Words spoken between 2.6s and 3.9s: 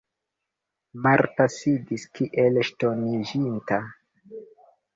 ŝtoniĝinta.